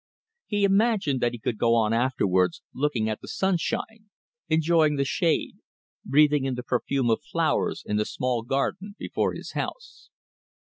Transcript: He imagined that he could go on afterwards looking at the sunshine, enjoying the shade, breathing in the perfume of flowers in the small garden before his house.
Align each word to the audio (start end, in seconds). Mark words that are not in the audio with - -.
He 0.47 0.63
imagined 0.63 1.21
that 1.21 1.31
he 1.31 1.37
could 1.37 1.59
go 1.59 1.75
on 1.75 1.93
afterwards 1.93 2.63
looking 2.73 3.07
at 3.07 3.21
the 3.21 3.27
sunshine, 3.27 4.09
enjoying 4.47 4.95
the 4.95 5.05
shade, 5.05 5.57
breathing 6.03 6.43
in 6.45 6.55
the 6.55 6.63
perfume 6.63 7.11
of 7.11 7.21
flowers 7.23 7.83
in 7.85 7.97
the 7.97 8.05
small 8.05 8.41
garden 8.41 8.95
before 8.97 9.33
his 9.35 9.51
house. 9.51 10.09